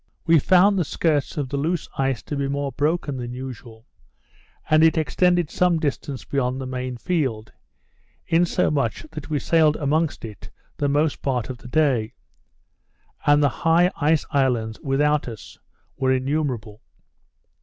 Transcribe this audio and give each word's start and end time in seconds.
We 0.25 0.39
found 0.39 0.79
the 0.79 0.83
skirts 0.83 1.37
of 1.37 1.49
the 1.49 1.57
loose 1.57 1.87
ice 1.95 2.23
to 2.23 2.35
be 2.35 2.47
more 2.47 2.71
broken 2.71 3.17
than 3.17 3.35
usual; 3.35 3.85
and 4.67 4.83
it 4.83 4.97
extended 4.97 5.51
some 5.51 5.77
distance 5.77 6.25
beyond 6.25 6.59
the 6.59 6.65
main 6.65 6.97
field, 6.97 7.51
insomuch 8.25 9.05
that 9.11 9.29
we 9.29 9.37
sailed 9.37 9.75
amongst 9.75 10.25
it 10.25 10.49
the 10.77 10.89
most 10.89 11.21
part 11.21 11.51
of 11.51 11.59
the 11.59 11.67
day; 11.67 12.15
and 13.27 13.43
the 13.43 13.49
high 13.61 13.91
ice 13.95 14.25
islands 14.31 14.79
without 14.81 15.27
us 15.27 15.59
were 15.97 16.11
innumerable. 16.11 16.81